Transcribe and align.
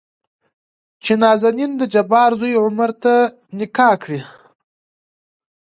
چې 1.03 1.13
نازنين 1.23 1.71
دجبار 1.81 2.31
زوى 2.39 2.53
عمر 2.63 2.91
ته 3.03 3.13
نکاح 3.57 3.93
کړي. 4.03 4.21